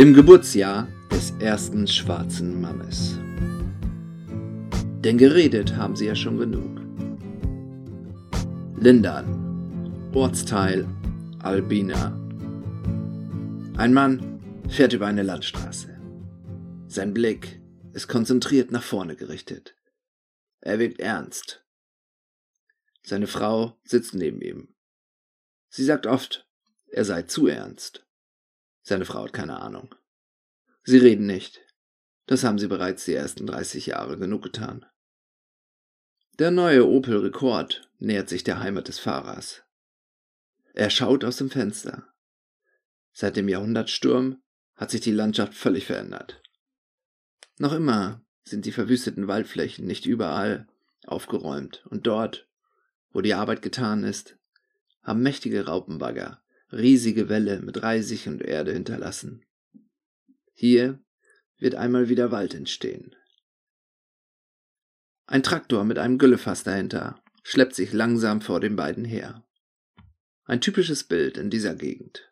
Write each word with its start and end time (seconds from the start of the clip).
Im 0.00 0.14
Geburtsjahr 0.14 0.88
des 1.10 1.32
ersten 1.40 1.86
schwarzen 1.86 2.58
Mannes. 2.58 3.18
Denn 5.04 5.18
geredet 5.18 5.76
haben 5.76 5.94
sie 5.94 6.06
ja 6.06 6.14
schon 6.14 6.38
genug. 6.38 6.80
Lindern, 8.80 10.10
Ortsteil 10.14 10.88
Albina. 11.40 12.18
Ein 13.76 13.92
Mann 13.92 14.40
fährt 14.70 14.94
über 14.94 15.06
eine 15.06 15.22
Landstraße. 15.22 16.00
Sein 16.86 17.12
Blick 17.12 17.60
ist 17.92 18.08
konzentriert 18.08 18.70
nach 18.70 18.82
vorne 18.82 19.16
gerichtet. 19.16 19.76
Er 20.62 20.78
wirkt 20.78 20.98
ernst. 20.98 21.62
Seine 23.02 23.26
Frau 23.26 23.78
sitzt 23.84 24.14
neben 24.14 24.40
ihm. 24.40 24.74
Sie 25.68 25.84
sagt 25.84 26.06
oft, 26.06 26.48
er 26.86 27.04
sei 27.04 27.24
zu 27.24 27.48
ernst. 27.48 28.06
Seine 28.90 29.04
Frau 29.04 29.22
hat 29.22 29.32
keine 29.32 29.60
Ahnung. 29.60 29.94
Sie 30.82 30.98
reden 30.98 31.24
nicht. 31.24 31.60
Das 32.26 32.42
haben 32.42 32.58
sie 32.58 32.66
bereits 32.66 33.04
die 33.04 33.14
ersten 33.14 33.46
30 33.46 33.86
Jahre 33.86 34.18
genug 34.18 34.42
getan. 34.42 34.84
Der 36.40 36.50
neue 36.50 36.84
Opel 36.88 37.18
Rekord 37.18 37.88
nähert 38.00 38.28
sich 38.28 38.42
der 38.42 38.58
Heimat 38.58 38.88
des 38.88 38.98
Fahrers. 38.98 39.62
Er 40.74 40.90
schaut 40.90 41.24
aus 41.24 41.36
dem 41.36 41.50
Fenster. 41.50 42.08
Seit 43.12 43.36
dem 43.36 43.48
Jahrhundertsturm 43.48 44.42
hat 44.74 44.90
sich 44.90 45.02
die 45.02 45.12
Landschaft 45.12 45.54
völlig 45.54 45.86
verändert. 45.86 46.42
Noch 47.58 47.72
immer 47.72 48.24
sind 48.42 48.64
die 48.64 48.72
verwüsteten 48.72 49.28
Waldflächen 49.28 49.86
nicht 49.86 50.04
überall 50.04 50.66
aufgeräumt 51.06 51.86
und 51.86 52.08
dort, 52.08 52.48
wo 53.12 53.20
die 53.20 53.34
Arbeit 53.34 53.62
getan 53.62 54.02
ist, 54.02 54.36
haben 55.04 55.22
mächtige 55.22 55.66
Raupenbagger 55.66 56.42
riesige 56.72 57.28
Wälle 57.28 57.60
mit 57.60 57.82
Reisig 57.82 58.26
und 58.26 58.42
Erde 58.42 58.72
hinterlassen. 58.72 59.44
Hier 60.54 61.02
wird 61.58 61.74
einmal 61.74 62.08
wieder 62.08 62.30
Wald 62.30 62.54
entstehen. 62.54 63.14
Ein 65.26 65.42
Traktor 65.42 65.84
mit 65.84 65.98
einem 65.98 66.18
Güllefass 66.18 66.64
dahinter 66.64 67.22
schleppt 67.42 67.74
sich 67.74 67.92
langsam 67.92 68.40
vor 68.40 68.60
den 68.60 68.76
beiden 68.76 69.04
her. 69.04 69.46
Ein 70.44 70.60
typisches 70.60 71.04
Bild 71.04 71.36
in 71.36 71.50
dieser 71.50 71.74
Gegend. 71.74 72.28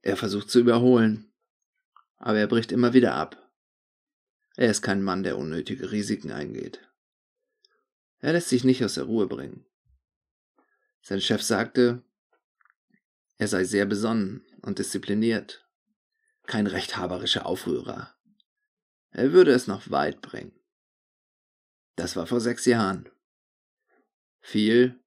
Er 0.00 0.16
versucht 0.16 0.50
zu 0.50 0.58
überholen, 0.58 1.32
aber 2.16 2.38
er 2.38 2.48
bricht 2.48 2.72
immer 2.72 2.92
wieder 2.92 3.14
ab. 3.14 3.38
Er 4.56 4.70
ist 4.70 4.82
kein 4.82 5.02
Mann, 5.02 5.22
der 5.22 5.38
unnötige 5.38 5.92
Risiken 5.92 6.32
eingeht. 6.32 6.80
Er 8.18 8.32
lässt 8.32 8.48
sich 8.48 8.64
nicht 8.64 8.84
aus 8.84 8.94
der 8.94 9.04
Ruhe 9.04 9.26
bringen. 9.26 9.64
Sein 11.00 11.20
Chef 11.20 11.42
sagte, 11.42 12.04
er 13.42 13.48
sei 13.48 13.64
sehr 13.64 13.86
besonnen 13.86 14.46
und 14.60 14.78
diszipliniert, 14.78 15.68
kein 16.46 16.68
rechthaberischer 16.68 17.44
Aufrührer. 17.44 18.14
Er 19.10 19.32
würde 19.32 19.50
es 19.50 19.66
noch 19.66 19.90
weit 19.90 20.20
bringen. 20.20 20.52
Das 21.96 22.14
war 22.14 22.28
vor 22.28 22.40
sechs 22.40 22.66
Jahren. 22.66 23.08
Viel 24.38 25.02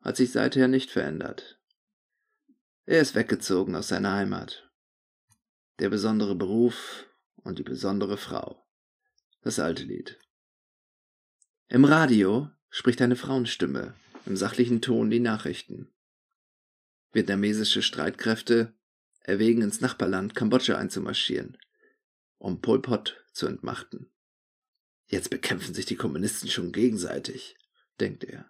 hat 0.00 0.16
sich 0.16 0.30
seither 0.30 0.68
nicht 0.68 0.90
verändert. 0.90 1.60
Er 2.84 3.00
ist 3.00 3.16
weggezogen 3.16 3.74
aus 3.74 3.88
seiner 3.88 4.12
Heimat. 4.12 4.70
Der 5.80 5.88
besondere 5.88 6.36
Beruf 6.36 7.08
und 7.34 7.58
die 7.58 7.64
besondere 7.64 8.16
Frau. 8.16 8.64
Das 9.40 9.58
alte 9.58 9.82
Lied. 9.82 10.20
Im 11.66 11.84
Radio 11.84 12.48
spricht 12.70 13.02
eine 13.02 13.16
Frauenstimme 13.16 13.96
im 14.24 14.36
sachlichen 14.36 14.82
Ton 14.82 15.10
die 15.10 15.18
Nachrichten. 15.18 15.92
Vietnamesische 17.12 17.82
Streitkräfte 17.82 18.72
erwägen 19.20 19.62
ins 19.62 19.80
Nachbarland 19.80 20.34
Kambodscha 20.34 20.76
einzumarschieren, 20.76 21.58
um 22.38 22.60
Pol 22.60 22.80
Pot 22.80 23.22
zu 23.32 23.46
entmachten. 23.46 24.10
Jetzt 25.06 25.28
bekämpfen 25.28 25.74
sich 25.74 25.84
die 25.84 25.96
Kommunisten 25.96 26.48
schon 26.48 26.72
gegenseitig, 26.72 27.56
denkt 28.00 28.24
er. 28.24 28.46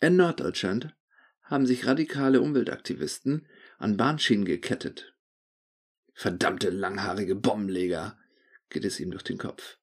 In 0.00 0.16
Norddeutschland 0.16 0.94
haben 1.42 1.66
sich 1.66 1.86
radikale 1.86 2.42
Umweltaktivisten 2.42 3.46
an 3.78 3.96
Bahnschienen 3.96 4.44
gekettet. 4.44 5.14
Verdammte 6.12 6.70
langhaarige 6.70 7.34
Bombenleger, 7.34 8.18
geht 8.68 8.84
es 8.84 9.00
ihm 9.00 9.10
durch 9.10 9.24
den 9.24 9.38
Kopf. 9.38 9.78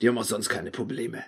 Die 0.00 0.08
haben 0.08 0.18
auch 0.18 0.24
sonst 0.24 0.48
keine 0.48 0.70
Probleme. 0.70 1.24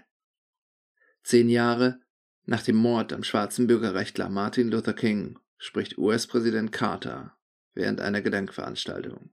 Zehn 1.24 1.48
Jahre 1.48 2.00
nach 2.44 2.62
dem 2.62 2.76
Mord 2.76 3.12
am 3.12 3.24
schwarzen 3.24 3.66
Bürgerrechtler 3.66 4.28
Martin 4.28 4.70
Luther 4.70 4.94
King 4.94 5.38
spricht 5.58 5.98
US-Präsident 5.98 6.72
Carter 6.72 7.36
während 7.74 8.00
einer 8.00 8.22
Gedenkveranstaltung. 8.22 9.30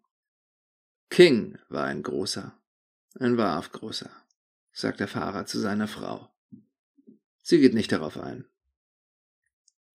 King 1.10 1.60
war 1.70 1.86
ein 1.86 2.04
großer, 2.04 2.58
ein 3.20 3.38
wahrhaft 3.38 3.74
großer, 3.74 4.12
sagt 4.72 5.00
der 5.00 5.08
Fahrer 5.08 5.46
zu 5.46 5.60
seiner 5.60 5.88
Frau. 5.88 6.34
Sie 7.42 7.60
geht 7.60 7.74
nicht 7.74 7.92
darauf 7.92 8.18
ein. 8.18 8.46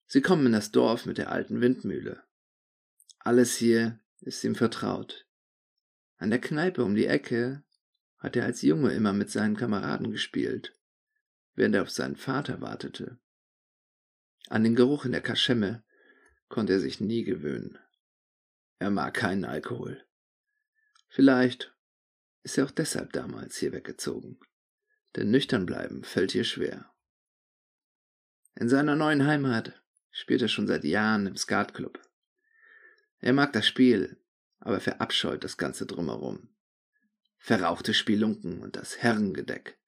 Sie 0.05 0.21
kommen 0.21 0.47
in 0.47 0.53
das 0.53 0.71
Dorf 0.71 1.05
mit 1.05 1.17
der 1.17 1.31
alten 1.31 1.61
Windmühle. 1.61 2.23
Alles 3.19 3.55
hier 3.55 3.99
ist 4.21 4.43
ihm 4.43 4.55
vertraut. 4.55 5.27
An 6.17 6.29
der 6.29 6.41
Kneipe 6.41 6.83
um 6.83 6.95
die 6.95 7.05
Ecke 7.05 7.63
hat 8.17 8.35
er 8.35 8.45
als 8.45 8.61
Junge 8.61 8.91
immer 8.91 9.13
mit 9.13 9.29
seinen 9.29 9.55
Kameraden 9.55 10.11
gespielt, 10.11 10.75
während 11.55 11.75
er 11.75 11.83
auf 11.83 11.89
seinen 11.89 12.15
Vater 12.15 12.61
wartete. 12.61 13.19
An 14.47 14.63
den 14.63 14.75
Geruch 14.75 15.05
in 15.05 15.11
der 15.11 15.21
Kaschemme 15.21 15.83
konnte 16.49 16.73
er 16.73 16.79
sich 16.79 16.99
nie 16.99 17.23
gewöhnen. 17.23 17.77
Er 18.79 18.89
mag 18.89 19.13
keinen 19.13 19.45
Alkohol. 19.45 20.03
Vielleicht 21.07 21.73
ist 22.43 22.57
er 22.57 22.65
auch 22.65 22.71
deshalb 22.71 23.13
damals 23.13 23.57
hier 23.57 23.71
weggezogen. 23.71 24.39
Denn 25.15 25.31
nüchtern 25.31 25.65
bleiben 25.65 26.03
fällt 26.03 26.31
hier 26.31 26.43
schwer. 26.43 26.91
In 28.55 28.69
seiner 28.69 28.95
neuen 28.95 29.25
Heimat 29.25 29.81
spielt 30.11 30.41
er 30.41 30.47
schon 30.47 30.67
seit 30.67 30.83
Jahren 30.83 31.27
im 31.27 31.37
Skatclub. 31.37 31.99
Er 33.19 33.33
mag 33.33 33.53
das 33.53 33.67
Spiel, 33.67 34.17
aber 34.59 34.79
verabscheut 34.79 35.43
das 35.43 35.57
Ganze 35.57 35.85
drumherum. 35.85 36.49
Verrauchte 37.37 37.93
Spielunken 37.93 38.61
und 38.61 38.75
das 38.75 38.97
Herrengedeck, 38.97 39.79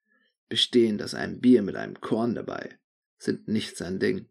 bestehend 0.47 1.03
aus 1.03 1.13
einem 1.13 1.39
Bier 1.39 1.61
mit 1.61 1.75
einem 1.75 1.99
Korn 1.99 2.33
dabei, 2.33 2.79
sind 3.17 3.47
nicht 3.47 3.77
sein 3.77 3.99
Ding. 3.99 4.27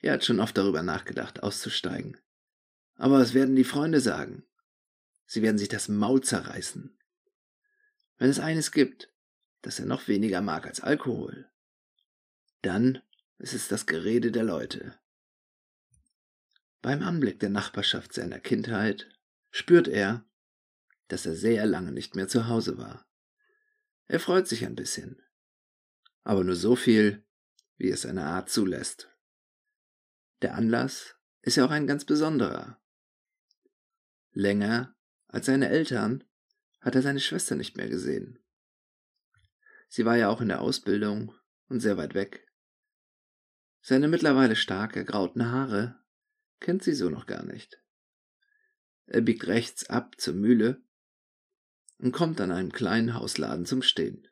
Er 0.00 0.14
hat 0.14 0.24
schon 0.24 0.40
oft 0.40 0.56
darüber 0.56 0.82
nachgedacht, 0.82 1.42
auszusteigen. 1.42 2.16
Aber 2.94 3.18
was 3.18 3.34
werden 3.34 3.56
die 3.56 3.64
Freunde 3.64 4.00
sagen? 4.00 4.44
Sie 5.26 5.42
werden 5.42 5.58
sich 5.58 5.68
das 5.68 5.88
Maul 5.88 6.22
zerreißen. 6.22 6.98
Wenn 8.18 8.30
es 8.30 8.40
eines 8.40 8.72
gibt, 8.72 9.12
das 9.62 9.78
er 9.78 9.86
noch 9.86 10.08
weniger 10.08 10.40
mag 10.40 10.66
als 10.66 10.80
Alkohol, 10.80 11.50
dann 12.62 13.00
ist 13.38 13.54
es 13.54 13.68
das 13.68 13.86
Gerede 13.86 14.32
der 14.32 14.44
Leute. 14.44 14.98
Beim 16.82 17.02
Anblick 17.02 17.40
der 17.40 17.50
Nachbarschaft 17.50 18.12
seiner 18.12 18.40
Kindheit 18.40 19.08
spürt 19.50 19.88
er, 19.88 20.24
dass 21.08 21.26
er 21.26 21.34
sehr 21.34 21.66
lange 21.66 21.92
nicht 21.92 22.14
mehr 22.14 22.28
zu 22.28 22.48
Hause 22.48 22.78
war. 22.78 23.06
Er 24.06 24.20
freut 24.20 24.48
sich 24.48 24.64
ein 24.64 24.76
bisschen, 24.76 25.22
aber 26.22 26.42
nur 26.44 26.56
so 26.56 26.76
viel, 26.76 27.24
wie 27.76 27.90
es 27.90 28.02
seine 28.02 28.24
Art 28.24 28.50
zulässt. 28.50 29.09
Der 30.42 30.54
Anlass 30.54 31.16
ist 31.42 31.56
ja 31.56 31.66
auch 31.66 31.70
ein 31.70 31.86
ganz 31.86 32.04
besonderer. 32.04 32.80
Länger 34.32 34.96
als 35.26 35.46
seine 35.46 35.68
Eltern 35.68 36.24
hat 36.80 36.94
er 36.94 37.02
seine 37.02 37.20
Schwester 37.20 37.56
nicht 37.56 37.76
mehr 37.76 37.88
gesehen. 37.88 38.38
Sie 39.88 40.04
war 40.04 40.16
ja 40.16 40.28
auch 40.28 40.40
in 40.40 40.48
der 40.48 40.60
Ausbildung 40.60 41.34
und 41.68 41.80
sehr 41.80 41.96
weit 41.96 42.14
weg. 42.14 42.46
Seine 43.80 44.08
mittlerweile 44.08 44.56
stark 44.56 44.96
ergrauten 44.96 45.50
Haare 45.50 46.00
kennt 46.60 46.82
sie 46.82 46.94
so 46.94 47.10
noch 47.10 47.26
gar 47.26 47.44
nicht. 47.44 47.82
Er 49.06 49.20
biegt 49.20 49.46
rechts 49.46 49.90
ab 49.90 50.14
zur 50.18 50.34
Mühle 50.34 50.82
und 51.98 52.12
kommt 52.12 52.40
an 52.40 52.52
einem 52.52 52.72
kleinen 52.72 53.14
Hausladen 53.14 53.66
zum 53.66 53.82
Stehen. 53.82 54.28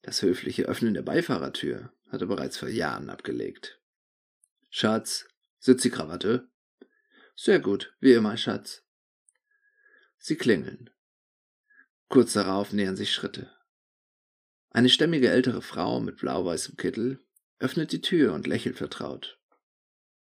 Das 0.00 0.22
höfliche 0.22 0.64
Öffnen 0.64 0.94
der 0.94 1.02
Beifahrertür 1.02 1.92
hat 2.08 2.20
er 2.20 2.26
bereits 2.26 2.56
vor 2.56 2.68
Jahren 2.68 3.10
abgelegt. 3.10 3.81
Schatz, 4.74 5.28
sitzt 5.58 5.84
die 5.84 5.90
Krawatte? 5.90 6.48
Sehr 7.36 7.60
gut, 7.60 7.94
wie 8.00 8.14
immer, 8.14 8.38
Schatz. 8.38 8.82
Sie 10.16 10.36
klingeln. 10.36 10.88
Kurz 12.08 12.32
darauf 12.32 12.72
nähern 12.72 12.96
sich 12.96 13.12
Schritte. 13.12 13.52
Eine 14.70 14.88
stämmige 14.88 15.28
ältere 15.28 15.60
Frau 15.60 16.00
mit 16.00 16.16
blau-weißem 16.16 16.78
Kittel 16.78 17.20
öffnet 17.58 17.92
die 17.92 18.00
Tür 18.00 18.32
und 18.32 18.46
lächelt 18.46 18.78
vertraut. 18.78 19.38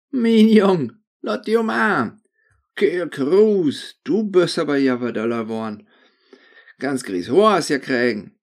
Min 0.10 0.50
Jung, 0.50 0.94
lot 1.22 1.46
die 1.46 1.56
Oma. 1.56 2.20
Keer 2.76 3.08
Krus, 3.08 4.00
du 4.04 4.24
bist 4.24 4.58
aber 4.58 4.78
ja 4.78 5.00
worden. 5.00 5.88
Ganz 6.80 7.04
gries 7.04 7.30
Horst 7.30 7.70
ja 7.70 7.78
kriegen. 7.78 8.40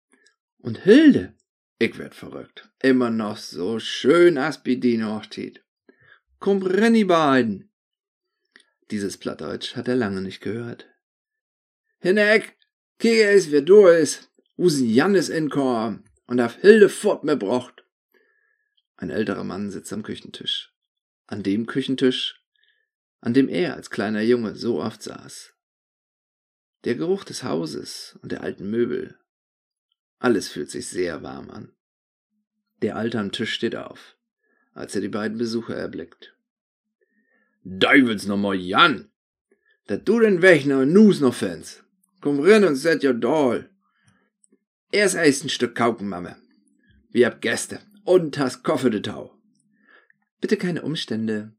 Und 0.58 0.78
Hilde, 0.78 1.36
ich 1.78 1.96
werd 1.96 2.16
verrückt. 2.16 2.72
Immer 2.80 3.10
noch 3.10 3.36
so 3.36 3.78
schön 3.78 4.36
as 4.36 4.64
bi. 4.64 4.80
Kom 6.42 6.60
renn 6.60 6.94
die 6.94 7.04
beiden. 7.04 7.70
Dieses 8.90 9.16
Plattdeutsch 9.16 9.76
hat 9.76 9.86
er 9.86 9.94
lange 9.94 10.20
nicht 10.20 10.40
gehört. 10.40 10.88
Hineck, 12.00 12.58
kiege 12.98 13.30
is, 13.30 13.52
wer 13.52 13.62
du 13.62 13.86
is, 13.86 14.28
usen 14.58 14.88
Jannis 14.88 15.28
inkom 15.28 16.02
und 16.26 16.40
auf 16.40 16.56
Hilde 16.56 16.88
fort 16.88 17.22
mir 17.22 17.36
brocht. 17.36 17.84
Ein 18.96 19.10
älterer 19.10 19.44
Mann 19.44 19.70
sitzt 19.70 19.92
am 19.92 20.02
Küchentisch. 20.02 20.74
An 21.28 21.44
dem 21.44 21.66
Küchentisch, 21.66 22.44
an 23.20 23.34
dem 23.34 23.48
er 23.48 23.76
als 23.76 23.90
kleiner 23.90 24.22
Junge 24.22 24.56
so 24.56 24.82
oft 24.82 25.00
saß. 25.00 25.54
Der 26.82 26.96
Geruch 26.96 27.22
des 27.22 27.44
Hauses 27.44 28.18
und 28.20 28.32
der 28.32 28.40
alten 28.40 28.68
Möbel. 28.68 29.16
Alles 30.18 30.48
fühlt 30.48 30.72
sich 30.72 30.88
sehr 30.88 31.22
warm 31.22 31.50
an. 31.50 31.72
Der 32.82 32.96
Alte 32.96 33.20
am 33.20 33.30
Tisch 33.30 33.54
steht 33.54 33.76
auf, 33.76 34.16
als 34.72 34.94
er 34.94 35.00
die 35.00 35.08
beiden 35.08 35.38
Besucher 35.38 35.76
erblickt. 35.76 36.34
Teufels 37.64 38.26
nochmal 38.26 38.56
Jan! 38.56 39.10
Dat 39.86 40.08
du 40.08 40.20
den 40.20 40.42
Weg 40.42 40.66
noch 40.66 40.84
Nus 40.84 41.20
noch 41.20 41.34
findst. 41.34 41.84
Komm 42.20 42.40
rein 42.40 42.64
und 42.64 42.76
set 42.76 43.02
jo 43.02 43.12
doll. 43.12 43.68
Erst 44.92 45.16
eist 45.16 45.44
ein 45.44 45.48
Stück 45.48 45.74
Kauken, 45.74 46.08
Mame. 46.08 46.36
Wir 47.10 47.26
hab 47.26 47.40
Gäste 47.40 47.80
und 48.04 48.38
hast 48.38 48.62
Koffer 48.62 48.90
de 48.90 49.00
Tau. 49.00 49.36
Bitte 50.40 50.56
keine 50.56 50.82
Umstände, 50.82 51.52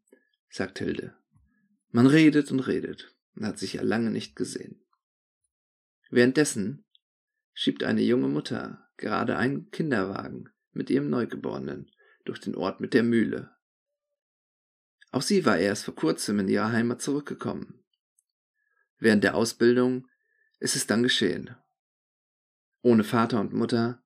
sagt 0.50 0.80
Hilde. 0.80 1.16
Man 1.92 2.08
redet 2.08 2.52
und 2.52 2.62
redet 2.62 3.14
und 3.36 3.46
hat 3.46 3.60
sich 3.60 3.74
ja 3.74 3.82
lange 3.82 4.10
nicht 4.10 4.36
gesehen. 4.36 4.82
Währenddessen 6.10 6.86
schiebt 7.54 7.84
eine 7.84 8.02
junge 8.02 8.28
Mutter 8.28 8.88
gerade 8.98 9.38
einen 9.38 9.70
Kinderwagen 9.72 10.50
mit 10.72 10.90
ihrem 10.90 11.10
Neugeborenen 11.10 11.92
durch 12.24 12.40
den 12.40 12.56
Ort 12.56 12.80
mit 12.80 12.94
der 12.94 13.04
Mühle. 13.04 13.52
Auch 15.12 15.22
sie 15.22 15.46
war 15.46 15.58
erst 15.58 15.86
vor 15.86 15.96
kurzem 15.96 16.40
in 16.40 16.48
ihre 16.48 16.72
Heimat 16.72 17.02
zurückgekommen. 17.02 17.84
Während 18.98 19.24
der 19.24 19.36
Ausbildung 19.36 20.08
ist 20.60 20.76
es 20.76 20.88
dann 20.88 21.04
geschehen. 21.04 21.56
Ohne 22.82 23.04
Vater 23.04 23.40
und 23.40 23.54
Mutter, 23.54 24.04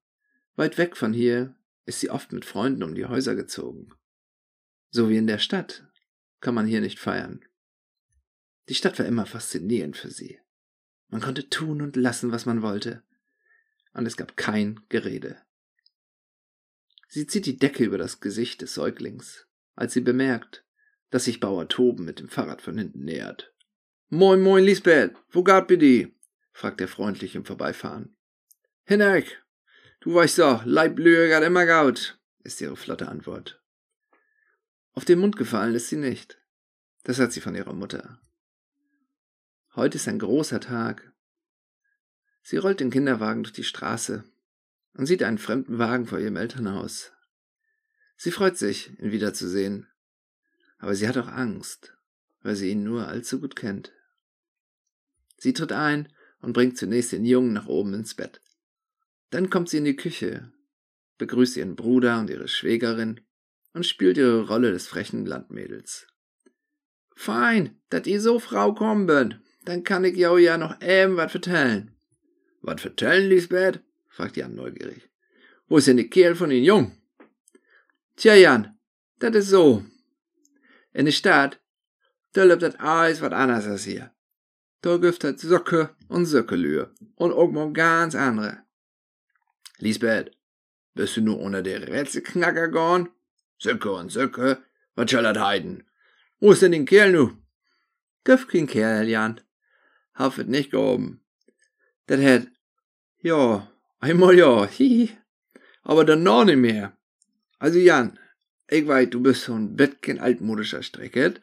weit 0.56 0.78
weg 0.78 0.98
von 0.98 1.14
hier, 1.14 1.56
ist 1.86 2.00
sie 2.00 2.10
oft 2.10 2.34
mit 2.34 2.46
Freunden 2.46 2.84
um 2.84 2.94
die 2.94 3.06
Häuser 3.06 3.36
gezogen. 3.36 3.94
So 4.90 5.10
wie 5.10 5.18
in 5.18 5.28
der 5.28 5.40
Stadt 5.40 5.88
kann 6.42 6.54
man 6.54 6.68
hier 6.68 6.82
nicht 6.82 7.00
feiern. 7.00 7.46
Die 8.70 8.76
Stadt 8.76 9.00
war 9.00 9.06
immer 9.06 9.26
faszinierend 9.26 9.96
für 9.96 10.12
sie. 10.12 10.40
Man 11.08 11.22
konnte 11.22 11.50
tun 11.50 11.82
und 11.82 11.96
lassen, 11.96 12.32
was 12.32 12.46
man 12.46 12.62
wollte. 12.62 13.04
Und 13.94 14.06
es 14.06 14.18
gab 14.18 14.36
kein 14.36 14.82
Gerede. 14.90 15.42
Sie 17.08 17.26
zieht 17.26 17.46
die 17.46 17.58
Decke 17.58 17.86
über 17.86 17.98
das 17.98 18.20
Gesicht 18.20 18.62
des 18.62 18.74
Säuglings, 18.74 19.48
als 19.76 19.94
sie 19.94 20.02
bemerkt, 20.02 20.66
dass 21.10 21.24
sich 21.26 21.40
Bauer 21.40 21.68
Toben 21.70 22.04
mit 22.04 22.20
dem 22.20 22.28
Fahrrad 22.28 22.62
von 22.62 22.78
hinten 22.78 23.06
nähert. 23.06 23.54
Moin, 24.10 24.42
moin, 24.42 24.64
Lisbeth, 24.64 25.16
wo 25.30 25.44
gart 25.44 25.68
bi 25.68 25.78
die? 25.78 26.16
fragt 26.52 26.82
er 26.82 26.88
freundlich 26.88 27.36
im 27.36 27.46
Vorbeifahren. 27.46 28.16
Hineck, 28.84 29.42
du 30.02 30.16
weißt 30.16 30.40
doch, 30.40 30.66
Leiblühe 30.66 31.30
gart 31.30 31.46
immer 31.46 31.66
gaut, 31.66 32.20
ist 32.44 32.60
ihre 32.62 32.76
flotte 32.76 33.08
Antwort. 33.08 33.62
Auf 34.94 35.06
den 35.06 35.20
Mund 35.20 35.38
gefallen 35.38 35.76
ist 35.76 35.90
sie 35.90 35.98
nicht. 35.98 36.42
Das 37.04 37.20
hat 37.20 37.32
sie 37.32 37.42
von 37.42 37.56
ihrer 37.56 37.74
Mutter. 37.74 38.20
Heute 39.76 39.98
ist 39.98 40.08
ein 40.08 40.20
großer 40.20 40.60
Tag. 40.60 41.14
Sie 42.42 42.58
rollt 42.58 42.80
den 42.80 42.90
Kinderwagen 42.90 43.44
durch 43.44 43.54
die 43.54 43.64
Straße 43.64 44.24
und 44.98 45.06
sieht 45.06 45.24
einen 45.24 45.38
fremden 45.38 45.78
Wagen 45.78 46.08
vor 46.08 46.20
ihrem 46.20 46.36
Elternhaus. 46.36 47.12
Sie 48.18 48.32
freut 48.32 48.58
sich, 48.58 49.00
ihn 49.00 49.12
wiederzusehen, 49.12 49.88
aber 50.80 50.96
sie 50.96 51.08
hat 51.08 51.18
auch 51.18 51.28
Angst, 51.28 51.96
weil 52.42 52.56
sie 52.56 52.72
ihn 52.72 52.84
nur 52.84 53.08
allzu 53.08 53.40
gut 53.40 53.56
kennt. 53.56 53.94
Sie 55.38 55.54
tritt 55.54 55.72
ein 55.72 56.12
und 56.42 56.54
bringt 56.54 56.78
zunächst 56.78 57.12
den 57.12 57.26
Jungen 57.26 57.54
nach 57.54 57.68
oben 57.68 57.94
ins 57.94 58.16
Bett. 58.16 58.42
Dann 59.30 59.50
kommt 59.50 59.70
sie 59.70 59.78
in 59.78 59.86
die 59.86 59.96
Küche, 59.96 60.52
begrüßt 61.20 61.58
ihren 61.58 61.76
Bruder 61.76 62.20
und 62.20 62.30
ihre 62.30 62.48
Schwägerin 62.48 63.22
und 63.74 63.86
spielt 63.86 64.18
ihre 64.18 64.48
Rolle 64.48 64.72
des 64.72 64.88
frechen 64.88 65.26
Landmädels. 65.26 66.08
Fein, 67.16 67.80
dat 67.90 68.08
ihr 68.08 68.22
so 68.22 68.40
Frau 68.40 68.74
kommen 68.74 69.42
dann 69.64 69.84
kann 69.84 70.06
ich 70.06 70.16
jou 70.16 70.38
ja 70.38 70.58
noch 70.58 70.82
eben 70.82 71.18
wat 71.18 71.32
vertellen. 71.32 71.92
Wat 72.62 72.80
vertellen, 72.80 73.28
Lisbeth? 73.28 73.82
Fragt 74.18 74.38
Jan 74.38 74.56
neugierig. 74.56 75.10
Wo 75.68 75.78
ist 75.78 75.88
denn 75.88 75.98
die 75.98 76.10
Kerl 76.10 76.36
von 76.36 76.50
den 76.50 76.64
Jung? 76.64 76.98
Tja, 78.16 78.34
Jan, 78.34 78.80
dat 79.20 79.36
is 79.36 79.50
so. 79.50 79.84
In 80.92 81.06
der 81.06 81.12
Stadt, 81.12 81.60
da 82.34 82.44
lebt 82.44 82.64
dat 82.64 82.80
alles 82.80 83.22
wat 83.22 83.34
anders 83.34 83.68
als 83.68 83.86
hier. 83.86 84.12
Da 84.82 84.98
gibt 84.98 85.24
het 85.24 85.40
Socke 85.40 85.96
und 86.08 86.26
Söckelühe 86.26 86.94
und 87.16 87.54
mal 87.54 87.72
ganz 87.74 88.16
andere. 88.16 88.64
Lisbeth, 89.78 90.32
bist 90.96 91.18
du 91.18 91.22
nur 91.22 91.40
unter 91.40 91.62
der 91.62 91.88
Rätselknacker 91.88 92.70
gorn? 92.70 93.10
Söcke 93.60 93.92
und 93.92 94.12
Söcke, 94.12 94.64
wat 94.96 95.10
soll 95.10 95.24
dat 95.24 95.38
heiden? 95.38 95.84
Wo 96.40 96.52
ist 96.52 96.62
denn 96.62 96.72
den 96.72 96.86
Kerl 96.86 97.12
nu? 97.12 97.38
Gibt 98.24 98.50
kein 98.50 98.68
Kerl, 98.68 99.08
Jan. 99.08 99.42
Hafet 100.14 100.48
nicht 100.48 100.72
gehoben. 100.72 101.22
Dat 102.08 102.20
het, 102.20 102.48
ja, 103.18 103.68
einmal 104.00 104.38
ja, 104.38 104.68
hihi, 104.68 105.18
aber 105.84 106.06
dann 106.06 106.24
noch 106.24 106.46
nicht 106.46 106.58
mehr. 106.58 106.98
Also 107.60 107.80
Jan, 107.80 108.20
ich 108.70 108.88
weiß, 108.88 109.10
du 109.10 109.22
bist 109.22 109.44
so 109.44 109.54
ein 109.54 109.76
Bettchen 109.76 110.20
altmodischer 110.20 110.84
Strecket, 110.84 111.42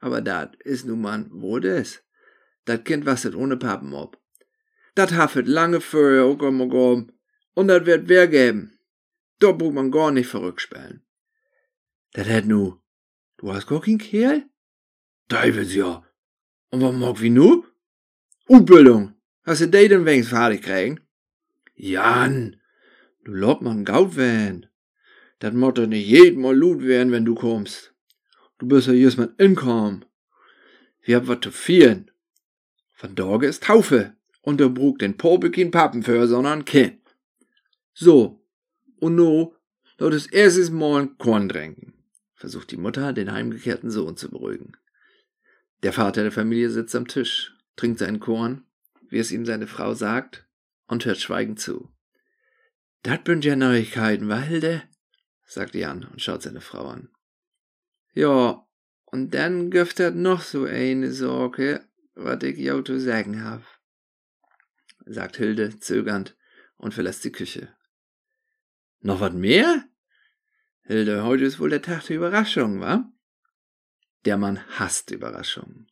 aber 0.00 0.20
dat 0.20 0.56
is 0.64 0.84
nu 0.84 0.96
man 0.96 1.30
wo 1.30 1.58
des. 1.58 2.02
Dat 2.64 2.84
Kind 2.84 3.06
wasset 3.06 3.34
ohne 3.34 3.56
Pappen 3.56 3.92
ob. 3.94 4.18
Dat 4.94 5.10
hafet 5.10 5.46
lange 5.46 5.80
für 5.80 6.24
ogom 6.24 6.60
ogom, 6.60 7.12
und 7.54 7.68
dat 7.68 7.86
wird 7.86 8.08
wer 8.08 8.28
geben. 8.28 8.78
Da 9.38 9.52
braucht 9.52 9.74
man 9.74 9.90
gar 9.90 10.10
nicht 10.10 10.28
verrückspellen. 10.28 11.02
Dat 12.12 12.26
hätt 12.26 12.46
nu, 12.46 12.80
du 13.38 13.52
hast 13.52 13.66
gar 13.66 13.80
kein 13.80 13.98
Kerl? 13.98 14.44
Teufels 15.28 15.74
ja. 15.74 16.04
Und 16.70 16.82
was 16.82 16.94
mag 16.94 17.20
wie 17.20 17.30
nu? 17.30 17.64
Utbildung. 18.48 19.14
Hast 19.44 19.60
du 19.60 19.68
die 19.68 19.88
denn 19.88 20.04
wenigstens 20.04 20.36
fertig 20.36 20.62
kriegen? 20.62 21.00
Jan, 21.82 22.56
du 23.24 23.32
lobt 23.32 23.62
man 23.62 23.84
gaut 23.86 24.14
wen. 24.16 24.66
Dat 25.38 25.54
mot 25.54 25.78
doch 25.78 25.86
nicht 25.86 26.06
jeden 26.06 26.42
Mal 26.42 26.54
lut 26.54 26.82
werden, 26.82 27.10
wenn 27.10 27.24
du 27.24 27.34
kommst. 27.34 27.94
Du 28.58 28.66
bist 28.66 28.86
ja 28.86 28.92
just 28.92 29.16
mein 29.16 29.34
Inkom. 29.38 30.04
Wir 31.02 31.16
hab 31.16 31.26
wat 31.26 31.42
zu 31.42 31.50
vieren. 31.50 32.10
Van 32.98 33.14
Dorge 33.14 33.46
ist 33.46 33.62
Taufe. 33.62 34.14
Und 34.42 34.60
der 34.60 34.68
brug 34.68 34.98
den 34.98 35.16
Popel 35.16 35.50
kein 35.50 35.70
Pappen 35.70 36.02
für, 36.02 36.28
sondern 36.28 36.66
Kind. 36.66 37.00
So. 37.94 38.44
Und 38.98 39.14
no, 39.14 39.56
dort 39.96 40.12
ist 40.12 40.32
erstes 40.34 40.70
Mal 40.70 41.08
Korn 41.16 41.48
tränken. 41.48 41.94
Versucht 42.34 42.70
die 42.72 42.76
Mutter, 42.76 43.14
den 43.14 43.32
heimgekehrten 43.32 43.90
Sohn 43.90 44.18
zu 44.18 44.30
beruhigen. 44.30 44.72
Der 45.82 45.94
Vater 45.94 46.22
der 46.22 46.32
Familie 46.32 46.68
sitzt 46.68 46.94
am 46.94 47.08
Tisch, 47.08 47.54
trinkt 47.76 48.00
seinen 48.00 48.20
Korn, 48.20 48.64
wie 49.08 49.18
es 49.18 49.32
ihm 49.32 49.46
seine 49.46 49.66
Frau 49.66 49.94
sagt, 49.94 50.46
und 50.90 51.04
hört 51.04 51.20
schweigend 51.20 51.60
zu. 51.60 51.88
Dat 53.02 53.24
bünd 53.24 53.44
ja 53.44 53.56
Neuigkeiten, 53.56 54.28
Walde, 54.28 54.82
sagt 55.46 55.74
Jan 55.74 56.04
und 56.04 56.20
schaut 56.20 56.42
seine 56.42 56.60
Frau 56.60 56.88
an. 56.88 57.08
Ja, 58.12 58.66
und 59.04 59.32
dann 59.34 59.70
giftet 59.70 60.16
noch 60.16 60.42
so 60.42 60.64
eine 60.64 61.12
Sorge, 61.12 61.88
wat 62.14 62.42
ich 62.42 62.58
jou 62.58 62.82
zu 62.82 62.98
sagen 63.00 63.44
hab, 63.44 63.62
sagt 65.06 65.36
Hilde 65.36 65.78
zögernd 65.78 66.36
und 66.76 66.92
verlässt 66.92 67.24
die 67.24 67.32
Küche. 67.32 67.74
Noch 69.00 69.20
wat 69.20 69.34
mehr? 69.34 69.84
Hilde, 70.82 71.22
heute 71.24 71.44
ist 71.44 71.60
wohl 71.60 71.70
der 71.70 71.82
Tag 71.82 72.04
der 72.06 72.16
Überraschung, 72.16 72.80
wa? 72.80 73.10
Der 74.24 74.36
Mann 74.36 74.58
hasst 74.78 75.10
Überraschungen. 75.12 75.90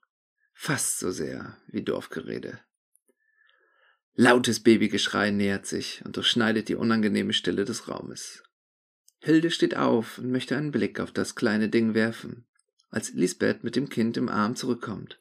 Fast 0.53 0.99
so 0.99 1.11
sehr 1.13 1.57
wie 1.69 1.85
Dorfgerede. 1.85 2.61
Lautes 4.21 4.59
Babygeschrei 4.59 5.31
nähert 5.31 5.65
sich 5.65 6.03
und 6.05 6.17
durchschneidet 6.17 6.69
die 6.69 6.75
unangenehme 6.75 7.33
Stille 7.33 7.65
des 7.65 7.87
Raumes. 7.87 8.43
Hilde 9.21 9.53
steht 9.53 9.77
auf 9.77 10.19
und 10.19 10.33
möchte 10.33 10.57
einen 10.57 10.73
Blick 10.73 10.99
auf 10.99 11.13
das 11.13 11.37
kleine 11.37 11.69
Ding 11.69 11.95
werfen, 11.95 12.45
als 12.91 13.13
Lisbeth 13.13 13.63
mit 13.63 13.77
dem 13.77 13.89
Kind 13.89 14.17
im 14.17 14.29
Arm 14.29 14.57
zurückkommt. 14.57 15.21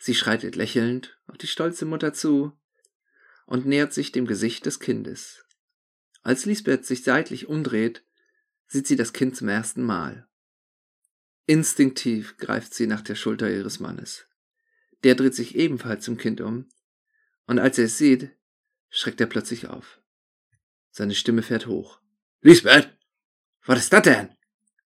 Sie 0.00 0.16
schreitet 0.16 0.56
lächelnd 0.56 1.16
auf 1.28 1.38
die 1.38 1.46
stolze 1.46 1.84
Mutter 1.84 2.12
zu 2.12 2.58
und 3.46 3.66
nähert 3.66 3.92
sich 3.92 4.10
dem 4.10 4.26
Gesicht 4.26 4.66
des 4.66 4.80
Kindes. 4.80 5.44
Als 6.24 6.44
Lisbeth 6.44 6.84
sich 6.84 7.04
seitlich 7.04 7.46
umdreht, 7.46 8.02
sieht 8.66 8.88
sie 8.88 8.96
das 8.96 9.12
Kind 9.12 9.36
zum 9.36 9.46
ersten 9.46 9.84
Mal. 9.84 10.26
Instinktiv 11.46 12.36
greift 12.36 12.74
sie 12.74 12.88
nach 12.88 13.02
der 13.02 13.14
Schulter 13.14 13.48
ihres 13.48 13.78
Mannes. 13.78 14.26
Der 15.04 15.14
dreht 15.14 15.36
sich 15.36 15.54
ebenfalls 15.54 16.04
zum 16.04 16.16
Kind 16.16 16.40
um, 16.40 16.66
und 17.46 17.58
als 17.58 17.78
er 17.78 17.84
es 17.84 17.98
sieht, 17.98 18.30
schreckt 18.90 19.20
er 19.20 19.26
plötzlich 19.26 19.68
auf. 19.68 20.00
Seine 20.90 21.14
Stimme 21.14 21.42
fährt 21.42 21.66
hoch. 21.66 22.00
Lisbeth, 22.40 22.90
was 23.64 23.78
ist 23.78 23.92
das 23.92 24.02
denn? 24.02 24.34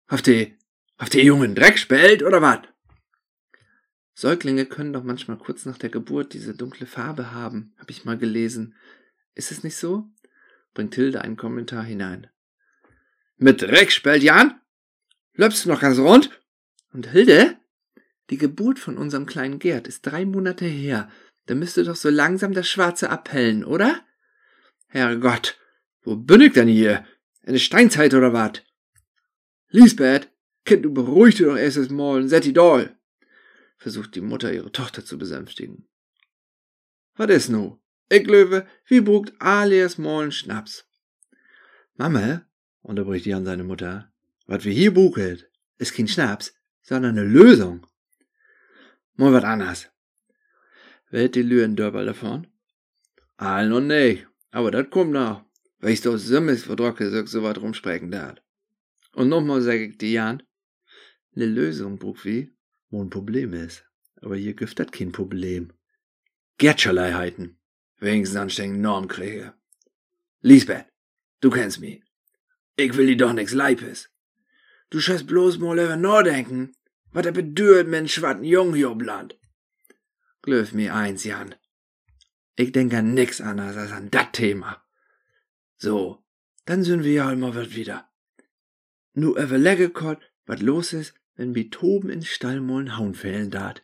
Habt 0.07 0.27
ihr, 0.27 0.51
habt 0.97 1.15
ihr 1.15 1.23
jungen 1.23 1.55
Dreck 1.55 1.77
spellt 1.77 2.23
oder 2.23 2.41
wat? 2.41 2.73
Säuglinge 4.13 4.65
können 4.65 4.93
doch 4.93 5.03
manchmal 5.03 5.37
kurz 5.37 5.65
nach 5.65 5.77
der 5.77 5.89
Geburt 5.89 6.33
diese 6.33 6.55
dunkle 6.55 6.85
Farbe 6.85 7.31
haben, 7.31 7.73
habe 7.77 7.91
ich 7.91 8.05
mal 8.05 8.17
gelesen. 8.17 8.75
Ist 9.33 9.51
es 9.51 9.63
nicht 9.63 9.75
so? 9.75 10.09
bringt 10.73 10.95
Hilde 10.95 11.21
einen 11.21 11.37
Kommentar 11.37 11.83
hinein. 11.83 12.27
Mit 13.37 13.61
Dreck 13.61 13.91
spellt 13.91 14.23
Jan? 14.23 14.59
Läufst 15.33 15.65
du 15.65 15.69
noch 15.69 15.81
ganz 15.81 15.97
rund? 15.97 16.41
Und 16.93 17.07
Hilde? 17.07 17.57
Die 18.29 18.37
Geburt 18.37 18.79
von 18.79 18.97
unserem 18.97 19.25
kleinen 19.25 19.59
Gerd 19.59 19.87
ist 19.87 20.01
drei 20.01 20.25
Monate 20.25 20.65
her. 20.65 21.09
Da 21.45 21.55
müsste 21.55 21.83
doch 21.83 21.95
so 21.95 22.09
langsam 22.09 22.53
das 22.53 22.67
Schwarze 22.67 23.09
abhellen, 23.09 23.63
oder? 23.63 24.01
Herrgott, 24.87 25.57
wo 26.01 26.15
bin 26.15 26.41
ich 26.41 26.53
denn 26.53 26.67
hier? 26.67 27.05
Eine 27.43 27.59
Steinzeit 27.59 28.13
oder 28.13 28.33
wat? 28.33 28.65
Lisbeth, 29.69 30.29
Kind, 30.65 30.83
du 30.83 30.93
beruhig 30.93 31.35
dich 31.35 31.45
doch 31.45 31.57
erst 31.57 31.91
mal 31.91 32.21
und 32.21 32.29
setti 32.29 32.51
doll, 32.51 32.97
versucht 33.77 34.15
die 34.15 34.21
Mutter 34.21 34.51
ihre 34.51 34.71
Tochter 34.71 35.05
zu 35.05 35.17
besänftigen. 35.17 35.87
Was 37.15 37.29
ist 37.29 37.49
nu? 37.49 37.79
Ich 38.09 38.25
löwe, 38.25 38.67
wie 38.87 39.01
brugt 39.01 39.33
alias 39.39 39.97
mal 39.97 40.31
Schnaps? 40.31 40.85
Mama, 41.95 42.45
unterbricht 42.81 43.25
Jan 43.25 43.45
seine 43.45 43.63
Mutter, 43.63 44.11
wat 44.47 44.65
wir 44.65 44.73
hier 44.73 44.93
buket, 44.93 45.49
ist 45.77 45.93
kein 45.93 46.07
Schnaps, 46.07 46.53
sondern 46.81 47.17
eine 47.17 47.27
Lösung. 47.27 47.85
Mal 49.15 49.33
wat 49.33 49.43
anders. 49.43 49.89
Wer 51.09 51.29
die 51.29 51.43
Lüren 51.43 51.75
Dörberl 51.75 52.07
davon? 52.07 52.47
All 53.37 53.69
noch 53.69 53.81
nicht, 53.81 54.27
aber 54.51 54.71
dat 54.71 54.89
kommt 54.89 55.11
noch. 55.11 55.45
Weil 55.79 55.91
ich 55.91 56.01
doch 56.01 56.17
Simmels 56.17 56.63
verdrocke, 56.63 57.27
so 57.27 57.43
wat 57.43 57.59
rumsprechen 57.59 58.11
dat. 58.11 58.41
Und 59.13 59.29
nochmal 59.29 59.61
sag 59.61 59.75
ich 59.75 59.97
dir, 59.97 60.09
Jan, 60.09 60.43
ne 61.33 61.45
Lösung, 61.45 61.99
Bruckwi, 61.99 62.55
wo 62.89 63.03
ein 63.03 63.09
Problem 63.09 63.53
ist. 63.53 63.85
Aber 64.21 64.35
hier 64.35 64.55
gibt 64.55 64.79
dat 64.79 64.91
kein 64.91 65.11
Problem. 65.11 65.71
Gertscherlei 66.57 67.13
heiten. 67.13 67.57
Wenigstens 67.99 68.37
anständigen 68.37 68.81
Norm 68.81 69.07
kriege. 69.07 69.53
Lisbeth, 70.41 70.87
du 71.41 71.49
kennst 71.49 71.79
mich. 71.79 72.01
Ich 72.75 72.95
will 72.97 73.07
dir 73.07 73.17
doch 73.17 73.33
nix 73.33 73.53
Leipes. 73.53 74.09
Du 74.89 74.99
scheiß 74.99 75.25
bloß 75.25 75.59
mal 75.59 75.79
über 75.79 75.95
nachdenken, 75.95 76.75
wat 77.11 77.25
er 77.25 77.31
bedürt 77.31 77.87
mit 77.87 78.09
schwatten 78.09 78.43
Jung 78.43 78.73
hier 78.73 78.95
Land. 78.95 79.37
Glöf 80.45 80.73
mir 80.73 80.93
eins, 80.93 81.23
Jan. 81.23 81.55
Ich 82.55 82.71
denk 82.71 82.93
an 82.93 83.15
nix 83.15 83.41
anderes 83.41 83.77
als 83.77 83.91
an 83.91 84.11
dat 84.11 84.33
Thema. 84.33 84.79
So, 85.75 86.23
dann 86.65 86.83
sind 86.83 87.03
wir 87.03 87.13
ja 87.13 87.31
immer 87.31 87.55
wieder. 87.75 88.07
Nu 89.13 89.35
überlege 89.35 89.89
Gott, 89.89 90.21
wat 90.45 90.61
los 90.61 90.93
is, 90.93 91.15
wenn 91.35 91.55
wir 91.55 91.71
toben 91.71 92.11
in 92.11 92.21
Stallmollen 92.21 92.95
Haun 92.95 93.15
fehlen 93.15 93.49
dat. 93.49 93.81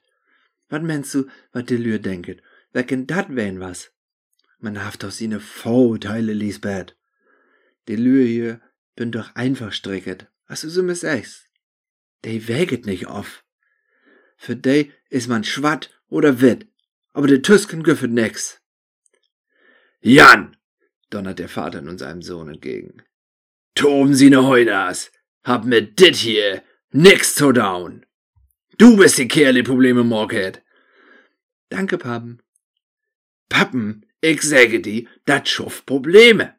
Wat 0.69 0.83
meinst 0.83 1.11
du, 1.15 1.25
wat 1.51 1.71
de 1.71 1.77
Lür 1.77 1.97
denket? 1.97 2.43
Wer 2.73 2.83
kennt 2.83 3.09
dat 3.09 3.35
wen 3.35 3.59
was? 3.59 3.91
Man 4.59 4.85
haft 4.85 5.01
doch 5.01 5.11
sine 5.11 5.39
Vorurteile, 5.39 6.33
Lisbeth. 6.33 6.95
De 7.87 7.95
Lür 7.95 8.23
hier 8.23 8.61
bin 8.95 9.11
doch 9.11 9.33
einfach 9.33 9.73
stricket, 9.73 10.27
was 10.47 10.61
du 10.61 10.69
so 10.69 10.83
mis 10.83 10.99
sagst. 10.99 11.49
De 12.23 12.47
wäget 12.47 12.85
nicht 12.85 13.07
auf. 13.07 13.43
Für 14.37 14.55
de 14.55 14.91
is 15.09 15.25
man 15.27 15.43
schwatt 15.43 15.89
oder 16.11 16.41
witt, 16.41 16.67
aber 17.13 17.27
de 17.27 17.39
Tüsken 17.39 17.81
güffet 17.83 18.11
nix. 18.11 18.61
Jan, 20.01 20.57
donnert 21.09 21.39
der 21.39 21.49
Vater 21.49 21.81
nun 21.81 21.97
seinem 21.97 22.21
Sohn 22.21 22.49
entgegen. 22.49 23.01
Toben 23.73 24.13
Sie 24.13 24.29
ne 24.29 24.43
Heudas, 24.43 25.11
hab 25.43 25.65
mit 25.65 25.99
dit 25.99 26.15
hier 26.15 26.63
nix 26.91 27.33
zu 27.35 27.51
down. 27.51 28.05
Du 28.77 28.97
bist 28.97 29.17
die 29.17 29.27
Kerl, 29.27 29.53
die 29.53 29.63
Probleme 29.63 30.03
morget. 30.03 30.61
Danke, 31.69 31.97
Pappen. 31.97 32.41
Pappen, 33.49 34.05
ich 34.21 34.41
säge 34.41 34.81
die, 34.81 35.07
dat 35.25 35.47
schuff 35.47 35.85
Probleme. 35.85 36.55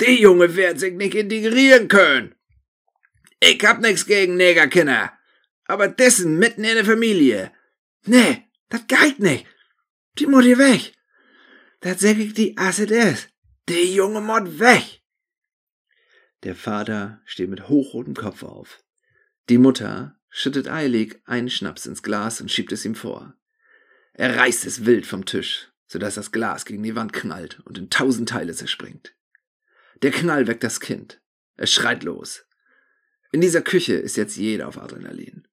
Die 0.00 0.20
Junge 0.20 0.56
wird 0.56 0.80
sich 0.80 0.94
nicht 0.94 1.14
integrieren 1.14 1.88
können. 1.88 2.34
Ich 3.40 3.64
hab 3.64 3.80
nix 3.80 4.06
gegen 4.06 4.36
Negerkinder, 4.36 5.12
aber 5.66 5.88
dessen 5.88 6.38
mitten 6.38 6.64
in 6.64 6.74
der 6.74 6.84
Familie. 6.84 7.52
Nee, 8.06 8.47
dat 8.68 8.88
geht 8.88 9.18
nicht. 9.18 9.46
Die 10.18 10.26
hier 10.26 10.58
weg. 10.58 10.92
Dat 11.80 12.00
säg 12.00 12.18
ich 12.18 12.34
die 12.34 12.56
Asset 12.56 12.90
ist. 12.90 13.28
Die 13.68 13.94
Junge 13.94 14.20
Mod 14.20 14.58
weg. 14.58 15.02
Der 16.42 16.54
Vater 16.54 17.20
steht 17.24 17.50
mit 17.50 17.68
hochrotem 17.68 18.14
Kopf 18.14 18.42
auf. 18.42 18.82
Die 19.48 19.58
Mutter 19.58 20.18
schüttet 20.28 20.68
eilig 20.68 21.20
einen 21.24 21.50
Schnaps 21.50 21.86
ins 21.86 22.02
Glas 22.02 22.40
und 22.40 22.50
schiebt 22.50 22.72
es 22.72 22.84
ihm 22.84 22.94
vor. 22.94 23.34
Er 24.12 24.36
reißt 24.36 24.64
es 24.66 24.84
wild 24.84 25.06
vom 25.06 25.24
Tisch, 25.24 25.72
so 25.86 25.98
dass 25.98 26.16
das 26.16 26.32
Glas 26.32 26.64
gegen 26.64 26.82
die 26.82 26.96
Wand 26.96 27.12
knallt 27.12 27.60
und 27.64 27.78
in 27.78 27.90
tausend 27.90 28.28
Teile 28.28 28.54
zerspringt. 28.54 29.14
Der 30.02 30.10
Knall 30.10 30.46
weckt 30.46 30.64
das 30.64 30.80
Kind. 30.80 31.20
Es 31.56 31.72
schreit 31.72 32.02
los. 32.02 32.44
In 33.32 33.40
dieser 33.40 33.62
Küche 33.62 33.94
ist 33.94 34.16
jetzt 34.16 34.36
jeder 34.36 34.68
auf 34.68 34.78
Adrenalin. 34.78 35.46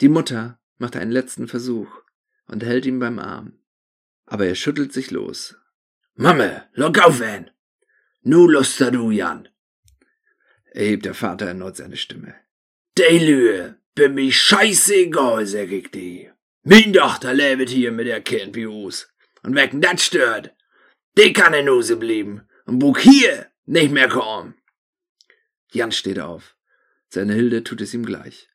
Die 0.00 0.08
Mutter 0.08 0.60
macht 0.76 0.96
einen 0.96 1.10
letzten 1.10 1.48
Versuch 1.48 1.88
und 2.48 2.64
hält 2.64 2.86
ihn 2.86 2.98
beim 2.98 3.18
Arm. 3.18 3.58
Aber 4.26 4.46
er 4.46 4.54
schüttelt 4.54 4.92
sich 4.92 5.10
los. 5.10 5.56
Mamme, 6.14 6.68
lock 6.72 6.98
auf, 6.98 7.20
Van! 7.20 7.50
Nu 8.22 8.48
luster 8.48 8.90
du, 8.90 9.10
Jan! 9.10 9.48
erhebt 10.72 11.04
der 11.04 11.14
Vater 11.14 11.46
erneut 11.46 11.76
seine 11.76 11.96
Stimme. 11.96 12.34
De 12.96 13.18
Lühe, 13.18 13.76
bin 13.94 14.14
mi 14.14 14.32
scheißegal, 14.32 15.46
sag 15.46 15.70
ich 15.70 15.90
die. 15.90 16.30
Min 16.62 16.92
Tochter 16.92 17.34
lebt 17.34 17.70
hier 17.70 17.92
mit 17.92 18.06
der 18.06 18.20
Kind. 18.20 18.56
Und 18.56 19.54
wecken 19.54 19.80
dat 19.80 20.00
stört, 20.00 20.54
die 21.16 21.32
kann 21.32 21.54
in 21.54 21.68
Hose 21.68 21.96
blieben 21.96 22.42
und 22.66 22.78
Bug 22.80 22.98
hier 23.00 23.46
nicht 23.66 23.92
mehr 23.92 24.08
kommen. 24.08 24.54
Jan 25.72 25.92
steht 25.92 26.18
auf. 26.18 26.56
Seine 27.08 27.34
Hilde 27.34 27.64
tut 27.64 27.80
es 27.80 27.94
ihm 27.94 28.04
gleich. 28.04 28.48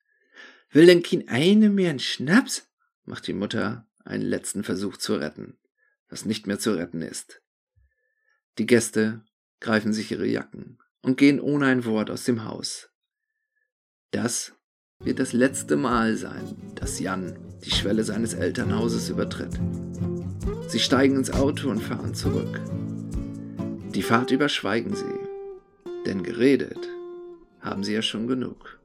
Will 0.71 0.85
denn 0.85 1.03
kein 1.03 1.27
eine 1.27 1.69
mehr 1.69 1.89
einen 1.89 1.99
Schnaps? 1.99 2.69
Macht 3.05 3.27
die 3.27 3.33
Mutter 3.33 3.87
einen 4.03 4.23
letzten 4.23 4.63
Versuch 4.63 4.97
zu 4.97 5.15
retten, 5.15 5.57
was 6.09 6.25
nicht 6.25 6.47
mehr 6.47 6.59
zu 6.59 6.71
retten 6.71 7.01
ist. 7.01 7.41
Die 8.57 8.65
Gäste 8.65 9.23
greifen 9.59 9.93
sich 9.93 10.11
ihre 10.11 10.27
Jacken 10.27 10.77
und 11.01 11.17
gehen 11.17 11.39
ohne 11.39 11.65
ein 11.67 11.85
Wort 11.85 12.09
aus 12.09 12.23
dem 12.25 12.45
Haus. 12.45 12.89
Das 14.11 14.53
wird 14.99 15.19
das 15.19 15.33
letzte 15.33 15.75
Mal 15.75 16.15
sein, 16.15 16.55
dass 16.75 16.99
Jan 16.99 17.37
die 17.63 17.71
Schwelle 17.71 18.03
seines 18.03 18.33
Elternhauses 18.33 19.09
übertritt. 19.09 19.59
Sie 20.67 20.79
steigen 20.79 21.15
ins 21.15 21.31
Auto 21.31 21.69
und 21.69 21.81
fahren 21.81 22.13
zurück. 22.13 22.59
Die 23.93 24.03
Fahrt 24.03 24.31
überschweigen 24.31 24.95
sie, 24.95 25.19
denn 26.05 26.23
geredet 26.23 26.89
haben 27.59 27.83
sie 27.83 27.93
ja 27.93 28.01
schon 28.01 28.27
genug. 28.27 28.79